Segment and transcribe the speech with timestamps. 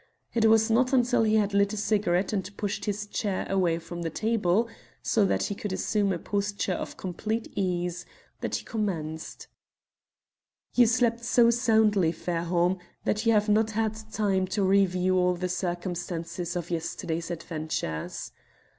[0.33, 4.01] It was not until he had lit a cigarette and pushed his chair away from
[4.01, 4.67] the table,
[5.03, 8.03] so that he could assume a posture of complete ease,
[8.39, 9.47] that he commenced
[10.73, 15.47] "You slept so soundly, Fairholme, that you have not had time to review all the
[15.47, 18.31] circumstances of yesterday's adventures.